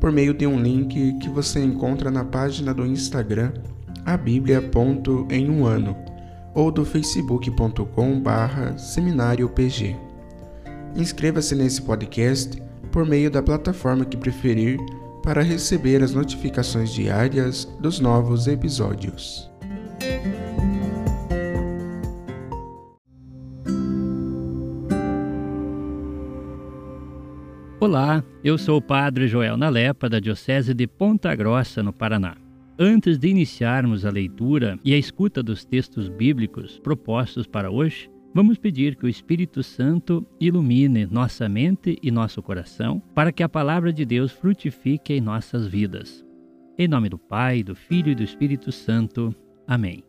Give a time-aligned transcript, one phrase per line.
[0.00, 3.52] por meio de um link que você encontra na página do Instagram
[4.04, 4.18] a
[5.30, 5.94] em um ano
[6.54, 9.94] ou do facebook.com/barra seminário PG.
[10.96, 14.78] Inscreva-se nesse podcast por meio da plataforma que preferir
[15.22, 19.50] para receber as notificações diárias dos novos episódios.
[27.80, 32.36] Olá, eu sou o Padre Joel Nalepa, da Diocese de Ponta Grossa, no Paraná.
[32.78, 38.58] Antes de iniciarmos a leitura e a escuta dos textos bíblicos propostos para hoje, vamos
[38.58, 43.90] pedir que o Espírito Santo ilumine nossa mente e nosso coração para que a palavra
[43.90, 46.22] de Deus frutifique em nossas vidas.
[46.76, 49.34] Em nome do Pai, do Filho e do Espírito Santo.
[49.66, 50.04] Amém.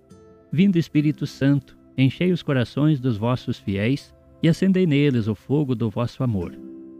[0.52, 4.13] Vindo Espírito Santo, enchei os corações dos vossos fiéis
[4.44, 6.70] e acendei neles o fogo do vosso amor.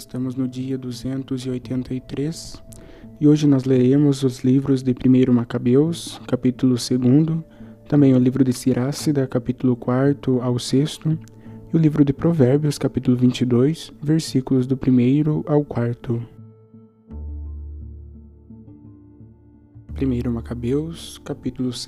[0.00, 2.62] Estamos no dia 283
[3.20, 7.44] e hoje nós leremos os livros de 1 Macabeus, capítulo 2,
[7.86, 11.00] também o livro de Sirácida, capítulo 4 ao 6,
[11.70, 16.26] e o livro de Provérbios, capítulo 22, versículos do 1 ao 4.
[20.00, 21.86] 1 Macabeus, capítulo 2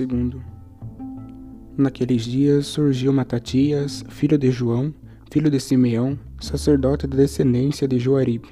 [1.78, 4.92] Naqueles dias surgiu Matatias, filho de João,
[5.32, 8.50] filho de Simeão, sacerdote da descendência de Joaribe,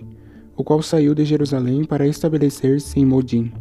[0.57, 3.53] o qual saiu de Jerusalém para estabelecer-se em Modim.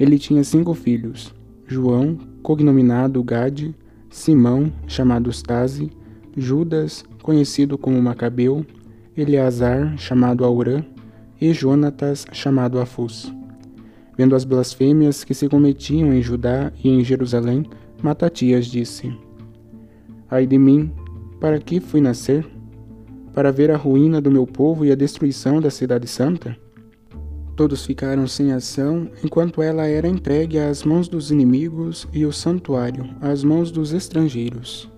[0.00, 1.34] Ele tinha cinco filhos:
[1.66, 3.76] João, cognominado Gade,
[4.08, 5.90] Simão, chamado Stase,
[6.34, 8.64] Judas, conhecido como Macabeu,
[9.14, 10.82] Eleazar, chamado Aurã,
[11.38, 13.30] e Jonatas, chamado Afus.
[14.16, 17.66] Vendo as blasfêmias que se cometiam em Judá e em Jerusalém,
[18.02, 19.14] Matatias disse:
[20.30, 20.90] Ai de mim,
[21.42, 22.46] para que fui nascer?
[23.34, 26.56] Para ver a ruína do meu povo e a destruição da cidade santa?
[27.56, 33.10] Todos ficaram sem ação enquanto ela era entregue às mãos dos inimigos e o santuário
[33.20, 34.88] às mãos dos estrangeiros.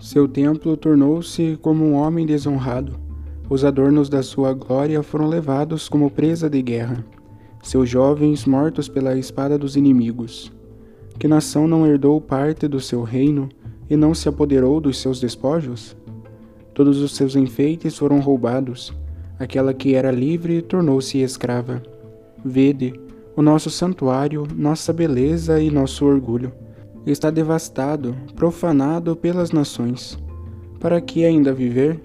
[0.00, 2.94] Seu templo tornou-se como um homem desonrado.
[3.50, 7.04] Os adornos da sua glória foram levados como presa de guerra.
[7.60, 10.52] Seus jovens mortos pela espada dos inimigos.
[11.18, 13.48] Que nação não herdou parte do seu reino
[13.92, 15.94] e não se apoderou dos seus despojos?
[16.72, 18.90] Todos os seus enfeites foram roubados.
[19.38, 21.82] Aquela que era livre tornou-se escrava.
[22.42, 22.98] Vede,
[23.36, 26.50] o nosso santuário, nossa beleza e nosso orgulho
[27.04, 30.18] está devastado, profanado pelas nações.
[30.80, 32.00] Para que ainda viver?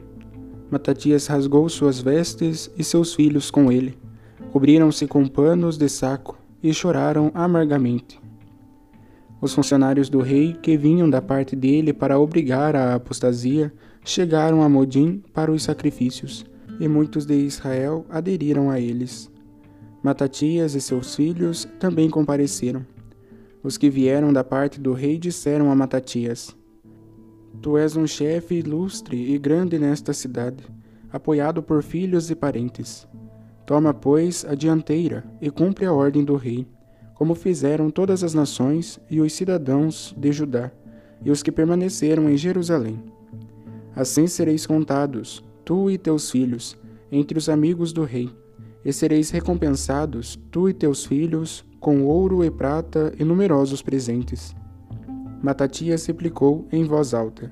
[0.70, 3.98] Matatias rasgou suas vestes e seus filhos com ele.
[4.52, 8.27] Cobriram-se com panos de saco e choraram amargamente.
[9.40, 13.72] Os funcionários do rei, que vinham da parte dele para obrigar a apostasia,
[14.04, 16.44] chegaram a Modim para os sacrifícios,
[16.80, 19.32] e muitos de Israel aderiram a eles.
[20.02, 22.84] Matatias e seus filhos também compareceram.
[23.62, 26.56] Os que vieram da parte do rei disseram a Matatias:
[27.62, 30.64] Tu és um chefe ilustre e grande nesta cidade,
[31.12, 33.08] apoiado por filhos e parentes.
[33.68, 36.66] Toma, pois, a dianteira e cumpre a ordem do rei
[37.18, 40.72] como fizeram todas as nações e os cidadãos de Judá,
[41.26, 43.02] e os que permaneceram em Jerusalém.
[43.96, 46.78] Assim sereis contados, tu e teus filhos,
[47.12, 48.30] entre os amigos do rei,
[48.86, 54.56] e sereis recompensados, tu e teus filhos, com ouro e prata e numerosos presentes.
[55.42, 57.52] Matatias replicou em voz alta: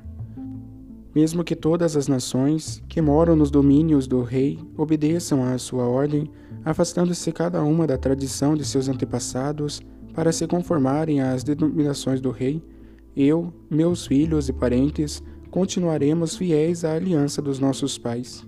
[1.14, 6.30] Mesmo que todas as nações que moram nos domínios do rei obedeçam à sua ordem,
[6.66, 9.80] afastando-se cada uma da tradição de seus antepassados
[10.16, 12.64] para se conformarem às denominações do rei,
[13.16, 15.22] eu, meus filhos e parentes,
[15.52, 18.46] continuaremos fiéis à aliança dos nossos pais.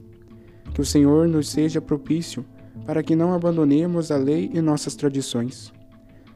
[0.73, 2.43] Que o Senhor nos seja propício
[2.85, 5.71] para que não abandonemos a lei e nossas tradições.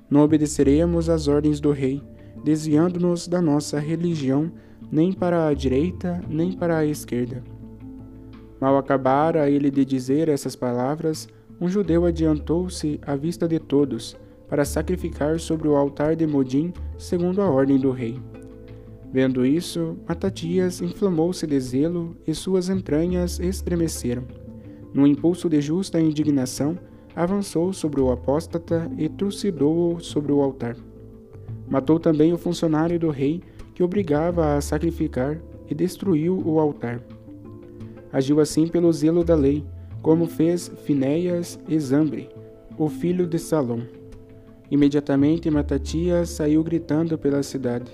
[0.09, 2.03] Não obedeceremos às ordens do rei,
[2.43, 4.51] desviando-nos da nossa religião
[4.91, 7.43] nem para a direita nem para a esquerda.
[8.59, 11.27] Mal acabara ele de dizer essas palavras,
[11.61, 14.17] um judeu adiantou-se à vista de todos
[14.49, 18.19] para sacrificar sobre o altar de Modim, segundo a ordem do rei.
[19.13, 24.23] Vendo isso, Matatias inflamou-se de zelo e suas entranhas estremeceram.
[24.91, 26.77] No impulso de justa indignação,
[27.15, 30.75] avançou sobre o apóstata e trucidou-o sobre o altar.
[31.69, 33.41] Matou também o funcionário do rei,
[33.75, 37.01] que obrigava a sacrificar, e destruiu o altar.
[38.11, 39.63] Agiu assim pelo zelo da lei,
[40.01, 42.29] como fez Finéias e Zambre,
[42.77, 43.81] o filho de Salom.
[44.69, 47.91] Imediatamente Matatias saiu gritando pela cidade.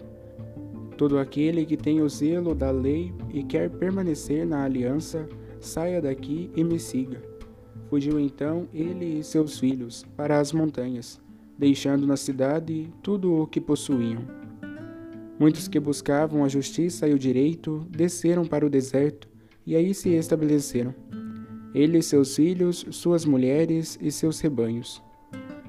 [0.95, 5.27] Todo aquele que tem o zelo da lei e quer permanecer na aliança,
[5.59, 7.21] saia daqui e me siga.
[7.89, 11.19] Fugiu então ele e seus filhos para as montanhas,
[11.57, 14.21] deixando na cidade tudo o que possuíam.
[15.39, 19.27] Muitos que buscavam a justiça e o direito desceram para o deserto
[19.65, 20.93] e aí se estabeleceram.
[21.77, 24.99] Ele e seus filhos, suas mulheres e seus rebanhos.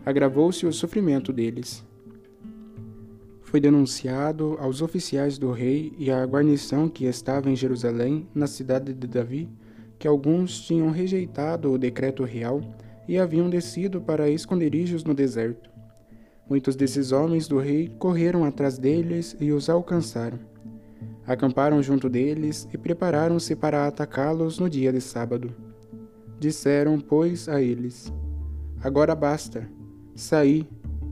[0.06, 1.84] Agravou-se o sofrimento deles.
[3.42, 8.94] Foi denunciado aos oficiais do rei e à guarnição que estava em Jerusalém, na cidade
[8.94, 9.50] de Davi,
[9.98, 12.62] que alguns tinham rejeitado o decreto real
[13.06, 15.68] e haviam descido para esconderijos no deserto.
[16.48, 20.38] Muitos desses homens do rei correram atrás deles e os alcançaram.
[21.26, 25.67] Acamparam junto deles e prepararam-se para atacá-los no dia de sábado.
[26.38, 28.12] Disseram, pois, a eles:
[28.82, 29.68] Agora basta,
[30.14, 30.66] saí,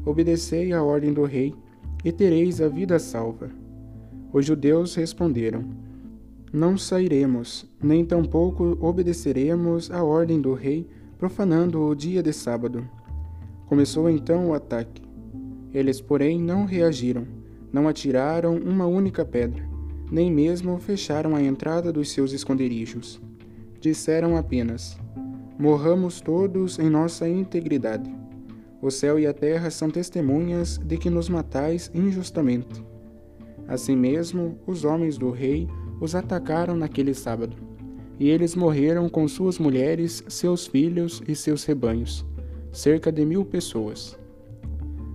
[0.04, 1.54] obedecei à ordem do rei,
[2.04, 3.50] e tereis a vida salva.
[4.32, 5.64] Os judeus responderam:
[6.52, 10.86] não sairemos, nem tampouco obedeceremos à ordem do rei,
[11.18, 12.88] profanando o dia de sábado.
[13.66, 15.02] Começou então o ataque.
[15.74, 17.26] Eles, porém, não reagiram,
[17.72, 19.68] não atiraram uma única pedra,
[20.10, 23.20] nem mesmo fecharam a entrada dos seus esconderijos.
[23.80, 24.96] Disseram apenas:
[25.58, 28.14] Morramos todos em nossa integridade.
[28.82, 32.84] O céu e a terra são testemunhas de que nos matais injustamente.
[33.66, 35.66] Assim mesmo, os homens do rei
[35.98, 37.56] os atacaram naquele sábado.
[38.20, 42.24] E eles morreram com suas mulheres, seus filhos e seus rebanhos,
[42.70, 44.18] cerca de mil pessoas.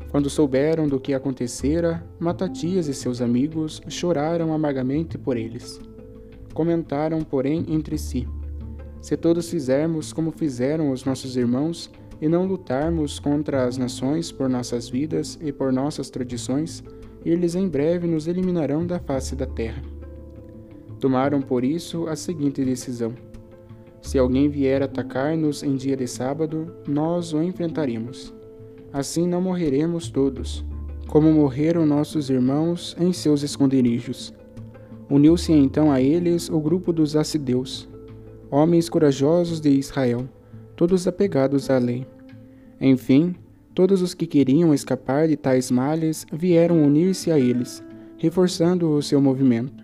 [0.10, 5.80] Quando souberam do que acontecera, Matatias e seus amigos choraram amargamente por eles.
[6.52, 8.28] Comentaram, porém, entre si:
[9.02, 14.48] Se todos fizermos como fizeram os nossos irmãos, e não lutarmos contra as nações por
[14.48, 16.84] nossas vidas e por nossas tradições,
[17.26, 19.82] eles em breve nos eliminarão da face da terra.
[21.00, 23.14] Tomaram por isso a seguinte decisão:
[24.02, 28.32] Se alguém vier atacar-nos em dia de sábado, nós o enfrentaremos.
[28.94, 30.64] Assim não morreremos todos,
[31.08, 34.32] como morreram nossos irmãos em seus esconderijos.
[35.10, 37.90] Uniu-se então a eles o grupo dos acideus,
[38.52, 40.28] homens corajosos de Israel,
[40.76, 42.06] todos apegados à lei.
[42.82, 43.34] Enfim,
[43.74, 47.82] todos os que queriam escapar de tais males vieram unir-se a eles,
[48.18, 49.82] reforçando o seu movimento.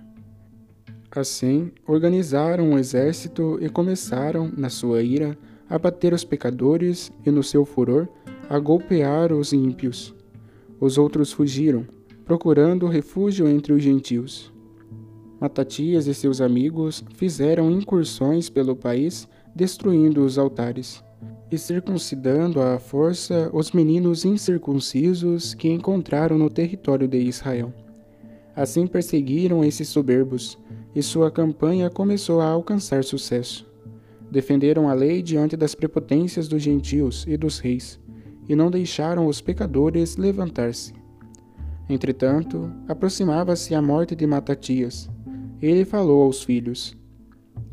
[1.10, 5.38] Assim, organizaram um exército e começaram, na sua ira,
[5.70, 8.08] a bater os pecadores e, no seu furor,
[8.50, 10.14] a golpear os ímpios.
[10.80, 11.88] Os outros fugiram,
[12.26, 14.54] procurando refúgio entre os gentios.
[15.40, 21.04] Matatias e seus amigos fizeram incursões pelo país, destruindo os altares
[21.52, 27.74] e circuncidando à força os meninos incircuncisos que encontraram no território de Israel.
[28.56, 30.58] Assim perseguiram esses soberbos,
[30.96, 33.70] e sua campanha começou a alcançar sucesso.
[34.32, 38.00] Defenderam a lei diante das prepotências dos gentios e dos reis,
[38.50, 40.94] e não deixaram os pecadores levantar-se.
[41.88, 45.08] Entretanto, aproximava-se a morte de Matatias.
[45.62, 46.96] Ele falou aos filhos: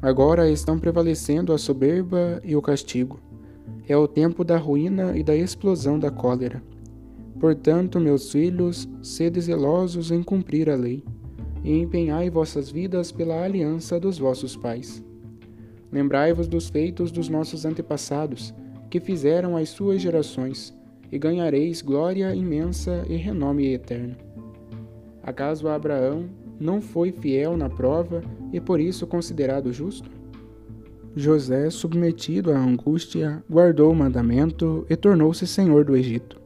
[0.01, 3.21] Agora estão prevalecendo a soberba e o castigo.
[3.87, 6.63] É o tempo da ruína e da explosão da cólera.
[7.39, 11.05] Portanto, meus filhos, sede zelosos em cumprir a lei
[11.63, 15.03] e empenhai vossas vidas pela aliança dos vossos pais.
[15.93, 18.55] Lembrai-vos dos feitos dos nossos antepassados,
[18.91, 20.75] que fizeram as suas gerações,
[21.11, 24.17] e ganhareis glória imensa e renome eterno.
[25.23, 30.09] Acaso Abraão não foi fiel na prova e por isso considerado justo?
[31.17, 36.41] José, submetido à angústia, guardou o mandamento e tornou-se senhor do Egito.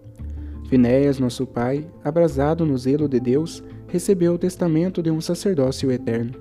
[0.68, 6.32] Finéias, nosso pai, abrasado no zelo de Deus, recebeu o testamento de um sacerdócio eterno.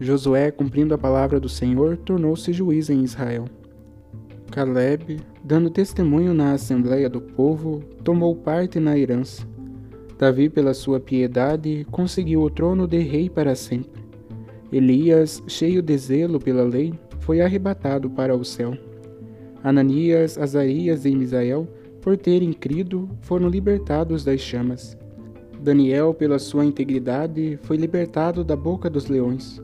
[0.00, 3.44] Josué, cumprindo a palavra do Senhor, tornou-se juiz em Israel.
[4.50, 9.46] Caleb, dando testemunho na assembleia do povo, tomou parte na herança.
[10.18, 14.02] Davi, pela sua piedade, conseguiu o trono de rei para sempre.
[14.72, 18.76] Elias, cheio de zelo pela lei, foi arrebatado para o céu.
[19.62, 21.66] Ananias, Azarias e Misael,
[22.00, 24.96] por terem crido, foram libertados das chamas.
[25.58, 29.60] Daniel, pela sua integridade, foi libertado da boca dos leões.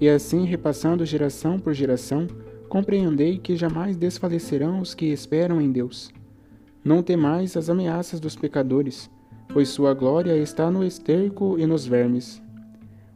[0.00, 2.26] E assim, repassando geração por geração,
[2.68, 6.10] compreendei que jamais desfalecerão os que esperam em Deus.
[6.84, 9.08] Não temais as ameaças dos pecadores,
[9.52, 12.42] pois sua glória está no esterco e nos vermes.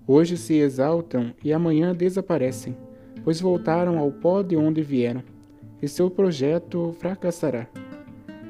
[0.07, 2.77] Hoje se exaltam e amanhã desaparecem,
[3.25, 5.23] pois voltaram ao pó de onde vieram,
[5.81, 7.67] e seu projeto fracassará.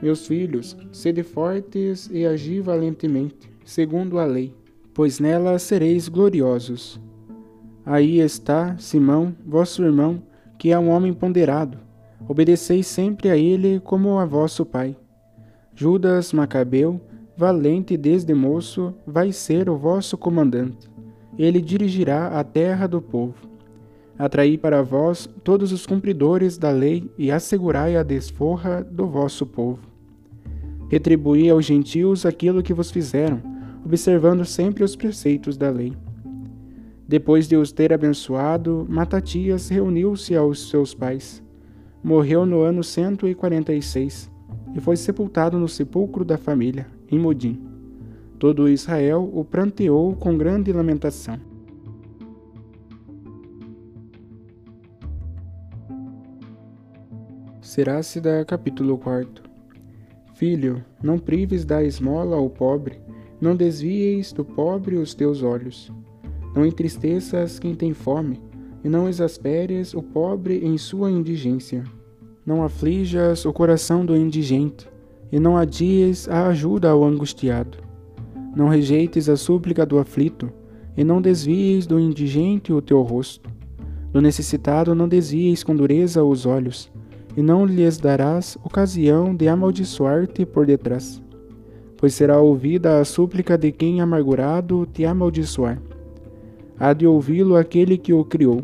[0.03, 4.55] Meus filhos, sede fortes e agi valentemente, segundo a lei,
[4.93, 7.01] pois nela sereis gloriosos.
[7.85, 10.23] Aí está Simão, vosso irmão,
[10.59, 11.79] que é um homem ponderado.
[12.29, 14.97] Obedeceis sempre a ele como a vosso pai.
[15.75, 17.01] Judas Macabeu,
[17.37, 20.91] valente desde moço, vai ser o vosso comandante.
[21.39, 23.35] Ele dirigirá a terra do povo.
[24.19, 29.81] Atraí para vós todos os cumpridores da lei e assegurai a desforra do vosso povo.
[30.89, 33.41] Retribuí aos gentios aquilo que vos fizeram,
[33.85, 35.95] observando sempre os preceitos da lei.
[37.09, 41.43] Depois de os ter abençoado, Matatias reuniu-se aos seus pais.
[42.03, 44.31] Morreu no ano 146
[44.75, 47.63] e foi sepultado no sepulcro da família, em Modim.
[48.39, 51.39] Todo Israel o pranteou com grande lamentação.
[57.61, 59.45] Serácida, capítulo 4
[60.35, 63.01] Filho, não prives da esmola ao pobre,
[63.41, 65.93] não desvieis do pobre os teus olhos
[66.55, 68.41] não entristeças quem tem fome,
[68.85, 71.85] e não exasperes o pobre em sua indigência.
[72.45, 74.89] Não aflijas o coração do indigente,
[75.33, 77.79] e não adies a ajuda ao angustiado.
[78.55, 80.53] Não rejeites a súplica do aflito,
[80.95, 83.51] e não desvies do indigente o teu rosto.
[84.13, 86.93] Do necessitado não desvies com dureza os olhos,
[87.35, 91.23] e não lhes darás ocasião de amaldiçoar-te por detrás.
[91.97, 95.81] Pois será ouvida a súplica de quem amargurado te amaldiçoar
[96.83, 98.61] há de ouvi-lo aquele que o criou.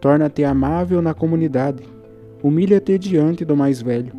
[0.00, 1.82] Torna-te amável na comunidade,
[2.42, 4.10] humilha-te diante do mais velho,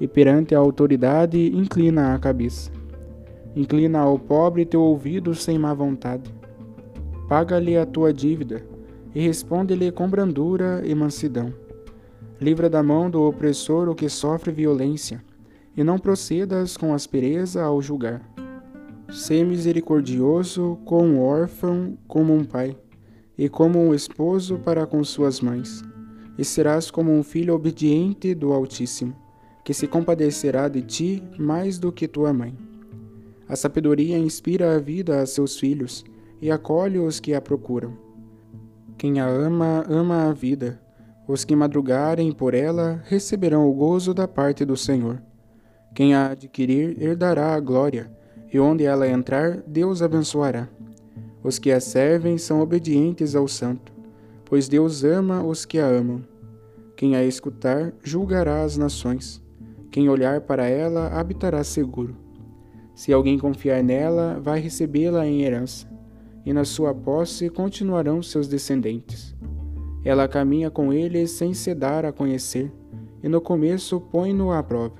[0.00, 2.70] e perante a autoridade inclina a cabeça.
[3.54, 6.32] Inclina ao pobre teu ouvido sem má vontade.
[7.28, 8.64] Paga-lhe a tua dívida,
[9.14, 11.52] e responde-lhe com brandura e mansidão.
[12.40, 15.22] Livra da mão do opressor o que sofre violência,
[15.76, 18.20] e não procedas com aspereza ao julgar.
[19.10, 22.76] Sê misericordioso com o órfão como um pai,
[23.36, 25.82] e como um esposo para com suas mães,
[26.38, 29.14] e serás como um filho obediente do Altíssimo,
[29.64, 32.56] que se compadecerá de ti mais do que tua mãe.
[33.48, 36.04] A sabedoria inspira a vida a seus filhos
[36.40, 37.96] e acolhe os que a procuram.
[38.96, 40.80] Quem a ama, ama a vida.
[41.28, 45.22] Os que madrugarem por ela receberão o gozo da parte do Senhor.
[45.94, 48.10] Quem a adquirir herdará a glória
[48.52, 50.68] e onde ela entrar, Deus abençoará.
[51.42, 53.92] Os que a servem são obedientes ao Santo,
[54.44, 56.22] pois Deus ama os que a amam.
[56.96, 59.41] Quem a escutar, julgará as nações.
[59.92, 62.16] Quem olhar para ela, habitará seguro.
[62.94, 65.86] Se alguém confiar nela, vai recebê-la em herança,
[66.44, 69.36] e na sua posse continuarão seus descendentes.
[70.04, 72.72] Ela caminha com eles sem se dar a conhecer,
[73.22, 74.96] e no começo põe-no à prova.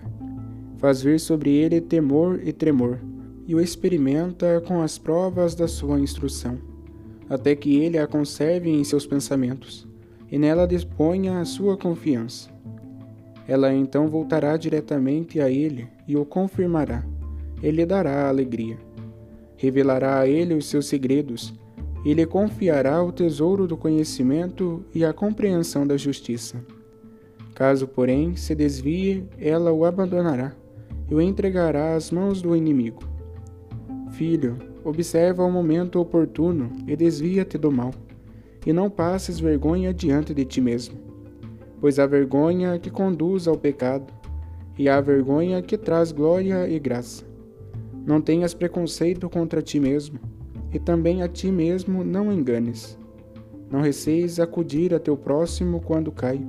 [0.79, 3.01] Faz vir sobre ele temor e tremor
[3.47, 6.59] e o experimenta com as provas da sua instrução,
[7.29, 9.89] até que ele a conserve em seus pensamentos,
[10.31, 12.52] e nela disponha a sua confiança.
[13.47, 17.05] Ela então voltará diretamente a ele e o confirmará.
[17.63, 18.77] Ele dará alegria.
[19.57, 21.55] Revelará a ele os seus segredos
[22.05, 26.65] e lhe confiará o tesouro do conhecimento e a compreensão da justiça.
[27.55, 30.53] Caso, porém, se desvie, ela o abandonará
[31.09, 33.03] e o entregará às mãos do inimigo.
[34.13, 37.93] Filho, observa o momento oportuno e desvia-te do mal,
[38.67, 40.97] e não passes vergonha diante de ti mesmo,
[41.83, 44.07] pois a vergonha que conduz ao pecado,
[44.79, 47.25] e a vergonha que traz glória e graça.
[48.07, 50.21] Não tenhas preconceito contra ti mesmo,
[50.73, 52.97] e também a ti mesmo não enganes.
[53.69, 56.41] Não receis acudir a teu próximo quando cai,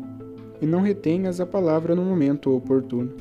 [0.62, 3.16] e não retenhas a palavra no momento oportuno,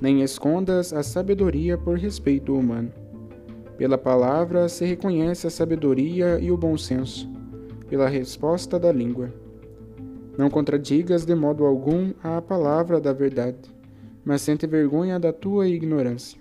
[0.00, 2.92] nem escondas a sabedoria por respeito humano.
[3.76, 7.28] Pela palavra se reconhece a sabedoria e o bom senso,
[7.88, 9.41] pela resposta da língua.
[10.36, 13.58] Não contradigas de modo algum a palavra da verdade,
[14.24, 16.40] mas sente vergonha da tua ignorância.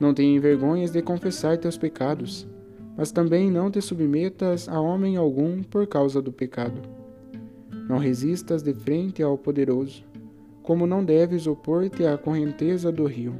[0.00, 2.48] Não tenha vergonhas de confessar teus pecados,
[2.96, 6.80] mas também não te submetas a homem algum por causa do pecado.
[7.88, 10.04] Não resistas de frente ao poderoso,
[10.62, 13.34] como não deves opor-te à correnteza do rio.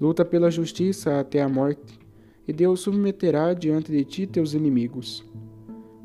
[0.00, 1.98] Luta pela justiça até a morte,
[2.46, 5.24] e Deus submeterá diante de ti teus inimigos.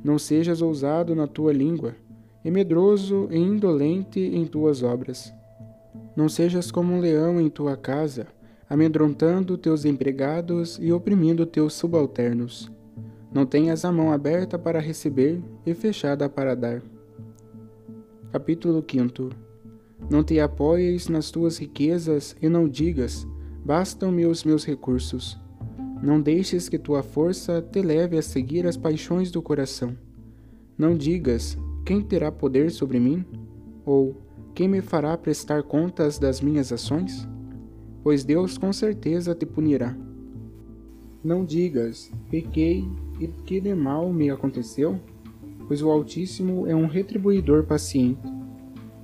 [0.01, 1.95] Não sejas ousado na tua língua,
[2.43, 5.33] e medroso e indolente em tuas obras.
[6.15, 8.27] Não sejas como um leão em tua casa,
[8.69, 12.71] amedrontando teus empregados e oprimindo teus subalternos.
[13.31, 16.81] Não tenhas a mão aberta para receber e fechada para dar.
[18.31, 19.29] Capítulo 5
[20.09, 23.27] Não te apoies nas tuas riquezas e não digas:
[23.63, 25.37] Bastam-me os meus recursos.
[26.01, 29.95] Não deixes que tua força te leve a seguir as paixões do coração.
[30.77, 33.25] Não digas: Quem terá poder sobre mim?
[33.85, 34.15] Ou
[34.53, 37.27] quem me fará prestar contas das minhas ações?
[38.03, 39.95] Pois Deus com certeza te punirá.
[41.23, 42.87] Não digas: Pequei
[43.19, 44.99] e que de mal me aconteceu?
[45.67, 48.27] Pois o Altíssimo é um retribuidor paciente.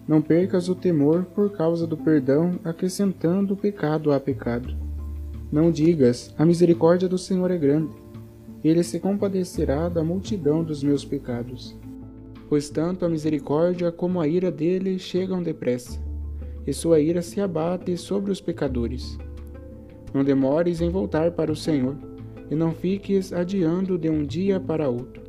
[0.07, 4.85] Não percas o temor por causa do perdão, acrescentando pecado a pecado
[5.55, 7.95] não digas: A misericórdia do Senhor é grande.
[8.63, 11.77] Ele se compadecerá da multidão dos meus pecados.
[12.47, 15.99] Pois tanto a misericórdia como a ira dele chegam depressa,
[16.65, 19.17] e sua ira se abate sobre os pecadores.
[20.13, 21.95] Não demores em voltar para o Senhor,
[22.49, 25.23] e não fiques adiando de um dia para outro,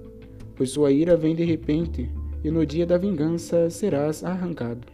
[0.55, 2.11] pois sua ira vem de repente,
[2.44, 4.87] e no dia da vingança serás arrancado.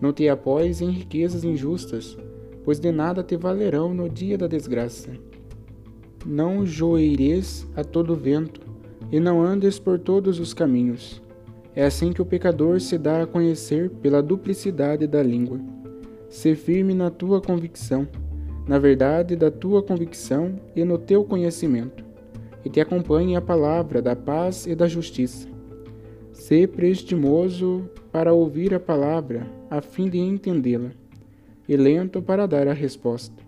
[0.00, 2.16] Não te apoies em riquezas injustas,
[2.64, 5.10] pois de nada te valerão no dia da desgraça.
[6.26, 8.62] Não joeires a todo vento,
[9.10, 11.22] e não andes por todos os caminhos.
[11.74, 15.58] É assim que o pecador se dá a conhecer pela duplicidade da língua.
[16.28, 18.06] Se firme na tua convicção,
[18.66, 22.04] na verdade da tua convicção e no teu conhecimento,
[22.64, 25.48] e te acompanhe a palavra da paz e da justiça.
[26.32, 30.90] Se prestimoso para ouvir a palavra, a fim de entendê-la
[31.68, 33.42] e lento para dar a resposta.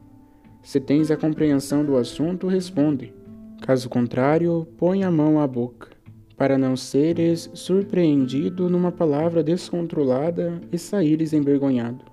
[0.62, 3.12] Se tens a compreensão do assunto, responde.
[3.66, 5.88] Caso contrário, põe a mão à boca,
[6.36, 12.04] para não seres surpreendido numa palavra descontrolada e saíres envergonhado.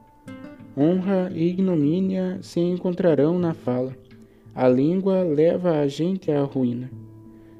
[0.75, 3.95] Honra e ignomínia se encontrarão na fala.
[4.55, 6.89] A língua leva a gente à ruína.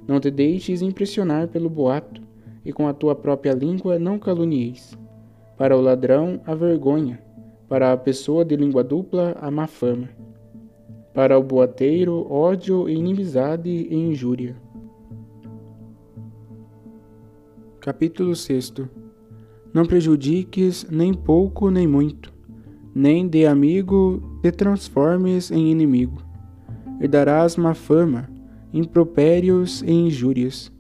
[0.08, 2.20] Não te deixes impressionar pelo boato,
[2.66, 4.98] e com a tua própria língua não calunieis.
[5.56, 7.22] Para o ladrão, a vergonha,
[7.70, 10.10] para a pessoa de língua dupla, a má fama.
[11.14, 14.56] Para o boateiro, ódio inimizade e injúria.
[17.80, 18.74] Capítulo 6
[19.72, 22.34] Não prejudiques nem pouco nem muito,
[22.96, 26.20] nem de amigo te transformes em inimigo.
[27.00, 28.28] E darás má fama,
[28.74, 30.72] impropérios e injúrias.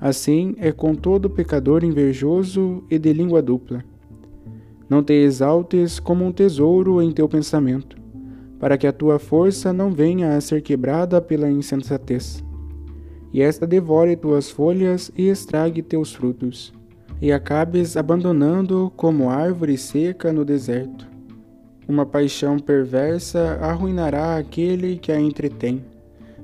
[0.00, 3.84] Assim é com todo pecador invejoso e de língua dupla.
[4.90, 7.97] Não te exaltes como um tesouro em teu pensamento,
[8.58, 12.44] para que a tua força não venha a ser quebrada pela insensatez.
[13.32, 16.72] E esta devore tuas folhas e estrague teus frutos,
[17.20, 21.06] e acabes abandonando como árvore seca no deserto.
[21.86, 25.84] Uma paixão perversa arruinará aquele que a entretém,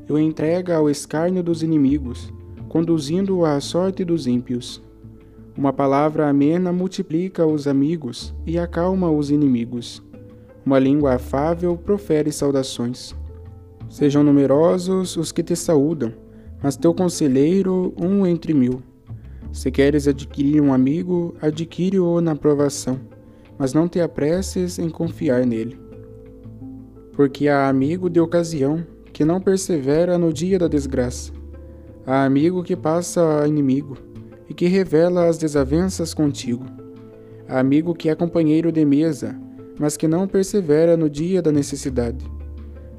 [0.08, 2.32] e o entrega ao escárnio dos inimigos,
[2.68, 4.82] conduzindo-o à sorte dos ímpios.
[5.56, 10.02] Uma palavra amena multiplica os amigos e acalma os inimigos.
[10.64, 13.14] Uma língua afável profere saudações.
[13.90, 16.12] Sejam numerosos os que te saúdam,
[16.62, 18.82] mas teu conselheiro um entre mil.
[19.52, 22.98] Se queres adquirir um amigo, adquire-o na provação,
[23.58, 25.78] mas não te apresses em confiar nele.
[27.12, 31.30] Porque há amigo de ocasião que não persevera no dia da desgraça.
[32.06, 33.96] Há amigo que passa a inimigo
[34.48, 36.64] e que revela as desavenças contigo.
[37.46, 39.38] Amigo que é companheiro de mesa,
[39.78, 42.24] mas que não persevera no dia da necessidade.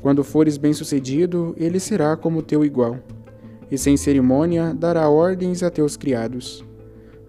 [0.01, 2.99] Quando fores bem-sucedido, ele será como teu igual,
[3.71, 6.63] e sem cerimônia dará ordens a teus criados.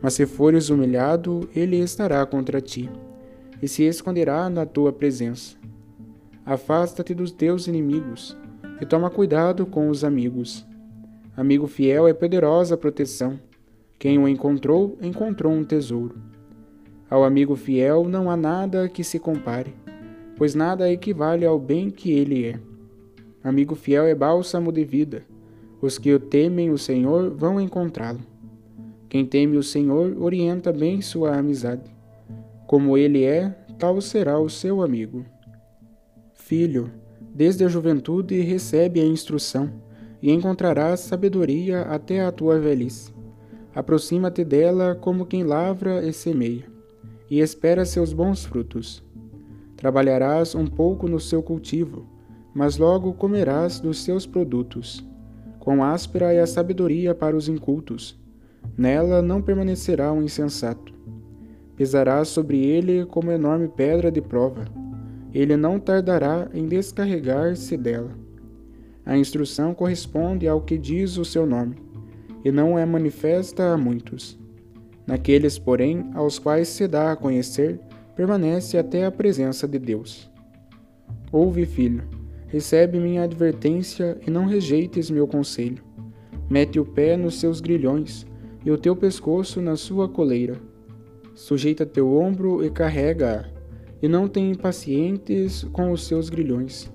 [0.02, 2.90] Mas se fores humilhado, ele estará contra ti.
[3.62, 5.56] e se esconderá na tua presença.
[6.44, 8.36] Afasta-te dos teus inimigos
[8.80, 10.66] e toma cuidado com os amigos.
[11.36, 13.38] Amigo fiel é poderosa proteção.
[13.98, 16.16] Quem o encontrou, encontrou um tesouro.
[17.08, 19.74] Ao amigo fiel não há nada que se compare,
[20.36, 22.58] pois nada equivale ao bem que ele é.
[23.44, 25.22] Amigo fiel é bálsamo de vida.
[25.80, 28.20] Os que o temem o Senhor vão encontrá-lo.
[29.08, 31.88] Quem teme o Senhor orienta bem sua amizade.
[32.66, 35.24] Como ele é, tal será o seu amigo.
[36.34, 36.90] Filho,
[37.32, 39.70] desde a juventude recebe a instrução,
[40.20, 43.14] e encontrarás sabedoria até a tua velhice.
[43.72, 46.64] Aproxima-te dela como quem lavra e semeia,
[47.30, 49.02] e espera seus bons frutos.
[49.76, 52.06] Trabalharás um pouco no seu cultivo,
[52.54, 55.06] mas logo comerás dos seus produtos.
[55.58, 58.18] Quão áspera é a sabedoria para os incultos!
[58.76, 60.92] Nela não permanecerá o um insensato.
[61.76, 64.64] Pesarás sobre ele como enorme pedra de prova
[65.38, 68.10] ele não tardará em descarregar-se dela.
[69.04, 71.76] A instrução corresponde ao que diz o seu nome,
[72.42, 74.38] e não é manifesta a muitos.
[75.06, 77.78] Naqueles, porém, aos quais se dá a conhecer,
[78.14, 80.30] permanece até a presença de Deus.
[81.30, 82.02] Ouve, filho,
[82.48, 85.82] recebe minha advertência e não rejeites meu conselho.
[86.50, 88.26] Mete o pé nos seus grilhões
[88.64, 90.56] e o teu pescoço na sua coleira.
[91.34, 93.44] Sujeita teu ombro e carrega-a
[94.02, 96.90] e não tem impacientes com os seus grilhões.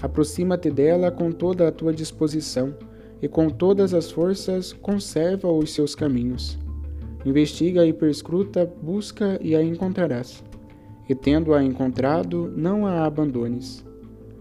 [0.00, 2.74] Aproxima-te dela com toda a tua disposição,
[3.22, 6.58] e com todas as forças conserva os seus caminhos.
[7.24, 10.42] Investiga e perscruta, busca e a encontrarás.
[11.08, 13.84] E tendo-a encontrado, não a abandones.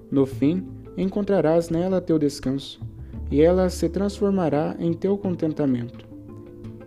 [0.10, 0.65] No fim,
[0.98, 2.80] encontrarás nela teu descanso,
[3.30, 6.08] e ela se transformará em teu contentamento.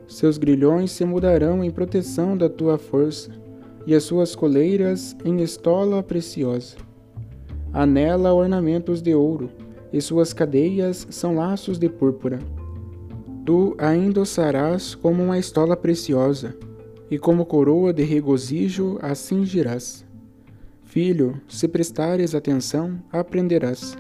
[0.07, 3.31] Seus grilhões se mudarão em proteção da tua força,
[3.87, 6.76] e as suas coleiras em estola preciosa.
[7.72, 9.50] Há nela ornamentos de ouro,
[9.92, 12.38] e suas cadeias são laços de púrpura.
[13.44, 16.55] Tu a endossarás como uma estola preciosa,
[17.11, 20.05] e como coroa de regozijo a cingirás.
[20.85, 23.96] Filho, se prestares atenção, aprenderás.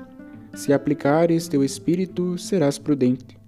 [0.54, 3.38] Se aplicares teu espírito, serás prudente.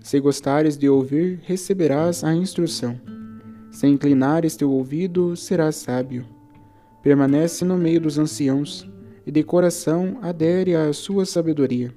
[0.00, 2.98] Se gostares de ouvir, receberás a instrução.
[3.70, 6.24] Se inclinares teu ouvido, serás sábio.
[7.02, 8.90] Permanece no meio dos anciãos,
[9.26, 11.92] e de coração adere à sua sabedoria.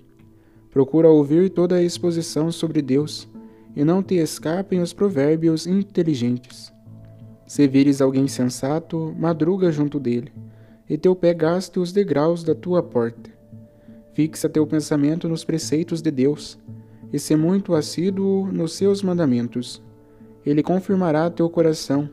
[0.72, 3.29] Procura ouvir toda a exposição sobre Deus,
[3.76, 6.74] e não te escapem os provérbios inteligentes.
[7.46, 10.32] Se vires alguém sensato, madruga junto dele,
[10.90, 13.30] e teu pé gaste os degraus da tua porta.
[14.14, 16.60] Fixa teu pensamento nos preceitos de Deus,
[17.12, 19.82] e se muito assíduo nos seus mandamentos
[20.46, 22.10] ele confirmará teu coração,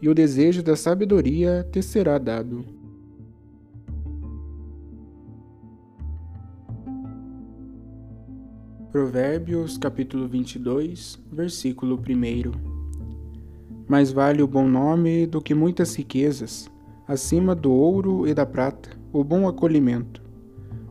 [0.00, 2.64] e o desejo da sabedoria te será dado.
[8.96, 12.50] Provérbios capítulo 22, versículo 1
[13.86, 16.66] Mais vale o bom nome do que muitas riquezas,
[17.06, 20.22] acima do ouro e da prata, o bom acolhimento.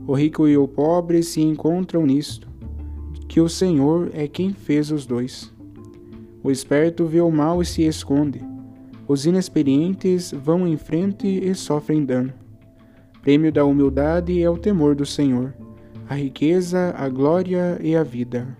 [0.05, 2.47] O rico e o pobre se encontram nisto,
[3.27, 5.51] que o Senhor é quem fez os dois.
[6.43, 8.39] O esperto vê o mal e se esconde.
[9.07, 12.31] Os inexperientes vão em frente e sofrem dano.
[13.23, 15.55] Prêmio da humildade é o temor do Senhor,
[16.07, 18.57] a riqueza, a glória e a vida.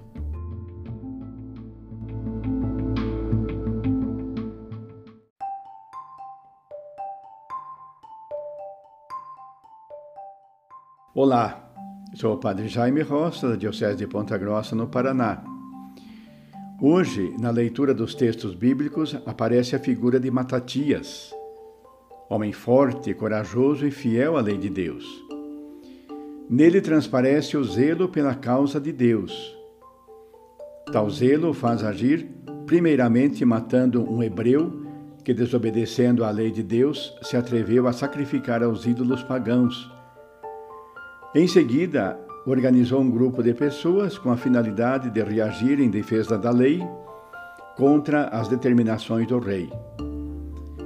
[11.14, 11.72] Olá,
[12.16, 15.44] sou o Padre Jaime Roça, da Diocese de Ponta Grossa, no Paraná.
[16.82, 21.34] Hoje, na leitura dos textos bíblicos, aparece a figura de Matatias,
[22.30, 25.25] homem forte, corajoso e fiel à lei de Deus.
[26.50, 29.58] Nele transparece o zelo pela causa de Deus.
[30.92, 32.30] Tal zelo faz agir,
[32.68, 34.86] primeiramente matando um hebreu
[35.24, 39.92] que, desobedecendo à lei de Deus, se atreveu a sacrificar aos ídolos pagãos.
[41.34, 46.52] Em seguida, organizou um grupo de pessoas com a finalidade de reagir em defesa da
[46.52, 46.80] lei
[47.76, 49.68] contra as determinações do rei.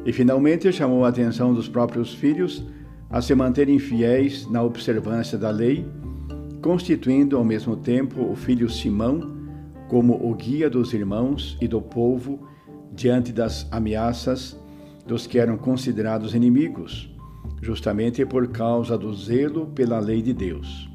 [0.06, 2.66] E finalmente chamou a atenção dos próprios filhos
[3.10, 5.86] a se manterem fiéis na observância da lei,
[6.62, 9.38] constituindo ao mesmo tempo o filho Simão
[9.88, 12.48] como o guia dos irmãos e do povo
[12.92, 14.56] diante das ameaças
[15.08, 17.12] dos que eram considerados inimigos,
[17.62, 20.88] justamente por causa do zelo pela lei de Deus.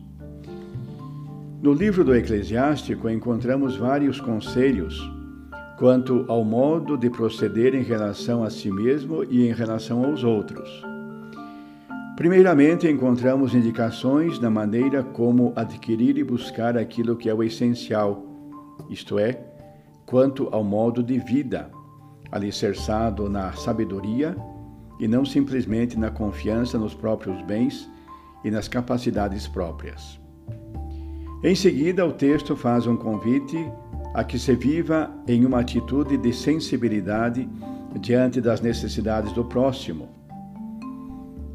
[1.61, 5.03] No livro do Eclesiástico encontramos vários conselhos
[5.79, 10.94] quanto ao modo de proceder em relação a si mesmo e em relação aos outros.
[12.17, 18.25] Primeiramente, encontramos indicações na maneira como adquirir e buscar aquilo que é o essencial,
[18.89, 19.41] isto é,
[20.07, 21.71] quanto ao modo de vida,
[22.31, 24.37] alicerçado na sabedoria
[25.01, 27.91] e não simplesmente na confiança nos próprios bens
[28.45, 30.21] e nas capacidades próprias.
[31.43, 33.69] Em seguida, o texto faz um convite
[34.15, 37.49] a que se viva em uma atitude de sensibilidade
[38.01, 40.24] diante das necessidades do próximo.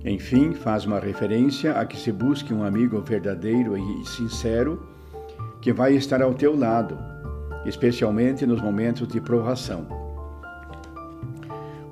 [0.03, 4.87] Enfim, faz uma referência a que se busque um amigo verdadeiro e sincero
[5.61, 6.97] que vai estar ao teu lado,
[7.65, 9.85] especialmente nos momentos de provação.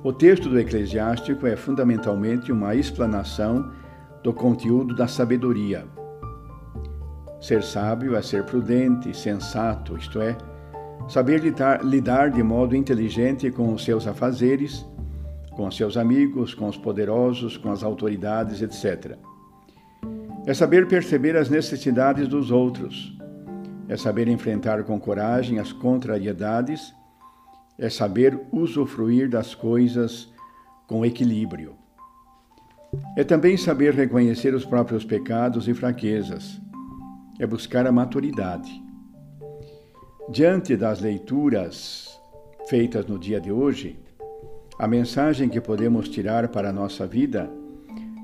[0.02, 3.70] O texto do Eclesiástico é fundamentalmente uma explanação
[4.22, 5.84] do conteúdo da sabedoria.
[7.40, 10.36] Ser sábio é ser prudente, sensato, isto é,
[11.08, 14.86] saber lidar, lidar de modo inteligente com os seus afazeres,
[15.58, 19.18] com seus amigos, com os poderosos, com as autoridades, etc.
[20.46, 23.12] É saber perceber as necessidades dos outros,
[23.88, 26.94] é saber enfrentar com coragem as contrariedades,
[27.76, 30.32] é saber usufruir das coisas
[30.86, 31.74] com equilíbrio.
[33.16, 36.60] É também saber reconhecer os próprios pecados e fraquezas,
[37.40, 38.70] é buscar a maturidade.
[40.30, 42.16] Diante das leituras
[42.68, 43.98] feitas no dia de hoje,
[44.78, 47.50] a mensagem que podemos tirar para a nossa vida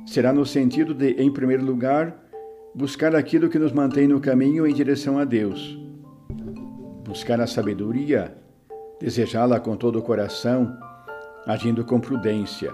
[0.07, 2.17] será no sentido de, em primeiro lugar,
[2.73, 5.77] buscar aquilo que nos mantém no caminho em direção a Deus.
[7.05, 8.37] Buscar a sabedoria,
[9.01, 10.77] desejá-la com todo o coração,
[11.45, 12.73] agindo com prudência.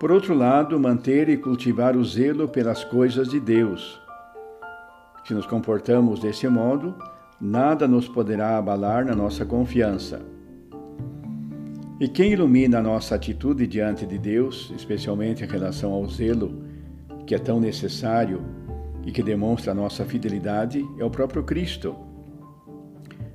[0.00, 4.00] Por outro lado, manter e cultivar o zelo pelas coisas de Deus.
[5.26, 6.94] Se nos comportamos desse modo,
[7.38, 10.20] nada nos poderá abalar na nossa confiança.
[12.04, 16.62] E quem ilumina a nossa atitude diante de Deus, especialmente em relação ao zelo,
[17.26, 18.42] que é tão necessário
[19.06, 21.96] e que demonstra a nossa fidelidade, é o próprio Cristo,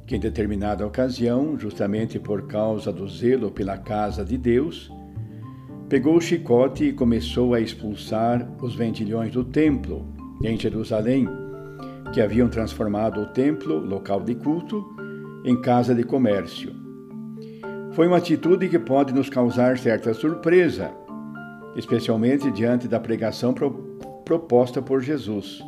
[0.05, 4.93] que em determinada ocasião, justamente por causa do zelo pela casa de Deus,
[5.89, 10.05] pegou o chicote e começou a expulsar os vendilhões do templo
[10.43, 11.27] em Jerusalém
[12.13, 14.85] que haviam transformado o templo, local de culto,
[15.43, 16.78] em casa de comércio.
[17.93, 20.91] Foi uma atitude que pode nos causar certa surpresa,
[21.75, 23.87] especialmente diante da pregação pro
[24.23, 25.63] proposta por Jesus,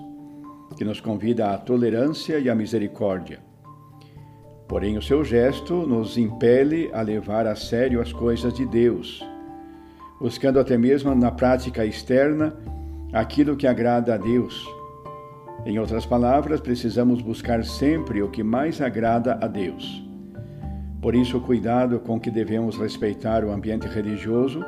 [0.78, 3.40] que nos convida à tolerância e à misericórdia.
[4.68, 9.26] Porém, o seu gesto nos impele a levar a sério as coisas de Deus,
[10.20, 12.56] buscando até mesmo na prática externa
[13.12, 14.64] aquilo que agrada a Deus
[15.64, 20.11] em outras palavras, precisamos buscar sempre o que mais agrada a Deus.
[21.02, 24.64] Por isso, cuidado com que devemos respeitar o ambiente religioso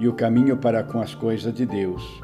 [0.00, 2.20] e o caminho para com as coisas de Deus.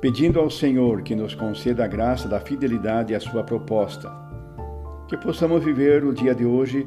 [0.00, 4.08] Pedindo ao Senhor que nos conceda a graça da fidelidade à sua proposta,
[5.08, 6.86] que possamos viver o dia de hoje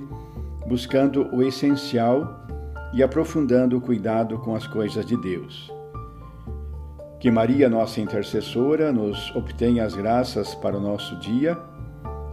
[0.67, 2.45] buscando o essencial
[2.93, 5.69] e aprofundando o cuidado com as coisas de Deus.
[7.19, 11.57] Que Maria, nossa intercessora, nos obtenha as graças para o nosso dia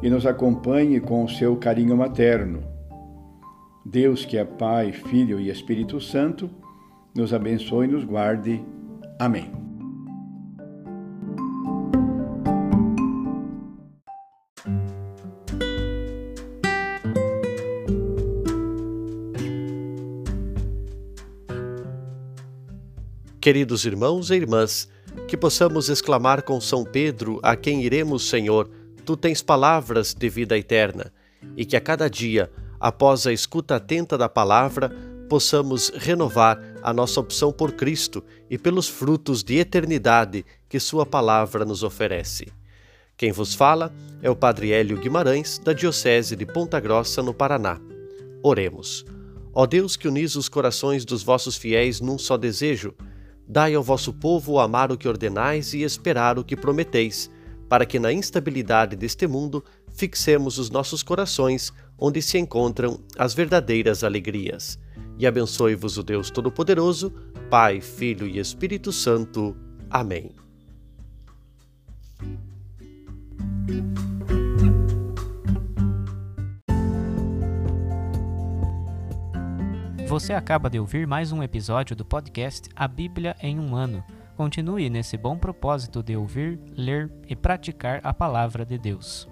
[0.00, 2.71] e nos acompanhe com o seu carinho materno.
[3.84, 6.48] Deus, que é Pai, Filho e Espírito Santo,
[7.14, 8.62] nos abençoe e nos guarde.
[9.18, 9.50] Amém.
[23.40, 24.88] Queridos irmãos e irmãs,
[25.26, 28.70] que possamos exclamar com São Pedro, a quem iremos, Senhor,
[29.04, 31.12] tu tens palavras de vida eterna,
[31.56, 32.48] e que a cada dia,
[32.82, 34.90] após a escuta atenta da palavra,
[35.28, 41.64] possamos renovar a nossa opção por Cristo e pelos frutos de eternidade que Sua palavra
[41.64, 42.52] nos oferece.
[43.16, 47.80] Quem vos fala é o Padre Hélio Guimarães, da Diocese de Ponta Grossa, no Paraná.
[48.42, 49.04] Oremos.
[49.54, 52.94] Ó Deus que unis os corações dos vossos fiéis num só desejo,
[53.46, 57.30] Dai ao vosso povo amar o que ordenais e esperar o que prometeis,
[57.68, 61.72] para que na instabilidade deste mundo fixemos os nossos corações
[62.04, 64.76] onde se encontram as verdadeiras alegrias.
[65.16, 67.12] E abençoe-vos o Deus Todo-Poderoso,
[67.48, 69.56] Pai, Filho e Espírito Santo.
[69.88, 70.32] Amém.
[80.08, 84.02] Você acaba de ouvir mais um episódio do podcast A Bíblia em um Ano.
[84.36, 89.31] Continue nesse bom propósito de ouvir, ler e praticar a palavra de Deus.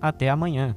[0.00, 0.76] Até amanhã!